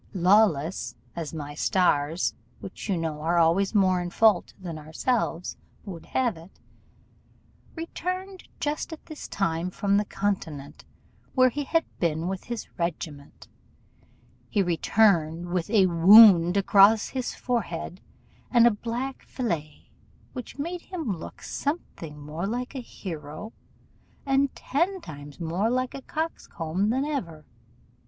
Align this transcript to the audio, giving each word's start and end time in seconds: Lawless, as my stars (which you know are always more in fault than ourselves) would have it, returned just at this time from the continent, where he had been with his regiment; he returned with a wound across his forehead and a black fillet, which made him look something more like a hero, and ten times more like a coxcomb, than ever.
Lawless, 0.15 0.95
as 1.15 1.31
my 1.31 1.53
stars 1.53 2.33
(which 2.59 2.89
you 2.89 2.97
know 2.97 3.21
are 3.21 3.37
always 3.37 3.75
more 3.75 4.01
in 4.01 4.09
fault 4.09 4.51
than 4.59 4.79
ourselves) 4.79 5.57
would 5.85 6.07
have 6.07 6.37
it, 6.37 6.59
returned 7.75 8.45
just 8.59 8.91
at 8.91 9.05
this 9.05 9.27
time 9.27 9.69
from 9.69 9.97
the 9.97 10.03
continent, 10.05 10.85
where 11.35 11.51
he 11.51 11.65
had 11.65 11.85
been 11.99 12.27
with 12.27 12.45
his 12.45 12.67
regiment; 12.79 13.47
he 14.49 14.63
returned 14.63 15.49
with 15.49 15.69
a 15.69 15.85
wound 15.85 16.57
across 16.57 17.09
his 17.09 17.35
forehead 17.35 18.01
and 18.49 18.65
a 18.65 18.71
black 18.71 19.21
fillet, 19.21 19.91
which 20.33 20.57
made 20.57 20.81
him 20.81 21.11
look 21.15 21.43
something 21.43 22.19
more 22.19 22.47
like 22.47 22.73
a 22.73 22.81
hero, 22.81 23.53
and 24.25 24.55
ten 24.55 24.99
times 24.99 25.39
more 25.39 25.69
like 25.69 25.93
a 25.93 26.01
coxcomb, 26.01 26.89
than 26.89 27.05
ever. 27.05 27.45